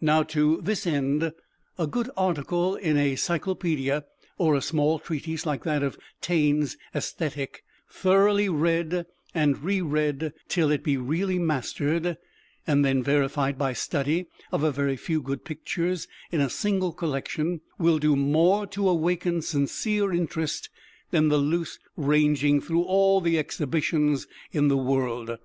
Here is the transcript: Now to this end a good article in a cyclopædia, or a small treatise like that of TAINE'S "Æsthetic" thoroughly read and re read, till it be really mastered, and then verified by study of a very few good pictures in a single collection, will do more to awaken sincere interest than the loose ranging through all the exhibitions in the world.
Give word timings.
Now 0.00 0.22
to 0.22 0.58
this 0.62 0.86
end 0.86 1.32
a 1.76 1.86
good 1.86 2.08
article 2.16 2.76
in 2.76 2.96
a 2.96 3.12
cyclopædia, 3.14 4.04
or 4.38 4.54
a 4.54 4.62
small 4.62 4.98
treatise 4.98 5.44
like 5.44 5.64
that 5.64 5.82
of 5.82 5.98
TAINE'S 6.22 6.78
"Æsthetic" 6.94 7.56
thoroughly 7.90 8.48
read 8.48 9.04
and 9.34 9.62
re 9.62 9.82
read, 9.82 10.32
till 10.48 10.70
it 10.70 10.82
be 10.82 10.96
really 10.96 11.38
mastered, 11.38 12.16
and 12.66 12.82
then 12.86 13.02
verified 13.02 13.58
by 13.58 13.74
study 13.74 14.24
of 14.50 14.62
a 14.62 14.72
very 14.72 14.96
few 14.96 15.20
good 15.20 15.44
pictures 15.44 16.08
in 16.32 16.40
a 16.40 16.48
single 16.48 16.94
collection, 16.94 17.60
will 17.78 17.98
do 17.98 18.16
more 18.16 18.66
to 18.68 18.88
awaken 18.88 19.42
sincere 19.42 20.10
interest 20.10 20.70
than 21.10 21.28
the 21.28 21.36
loose 21.36 21.78
ranging 21.98 22.62
through 22.62 22.84
all 22.84 23.20
the 23.20 23.36
exhibitions 23.38 24.26
in 24.52 24.68
the 24.68 24.78
world. 24.78 25.36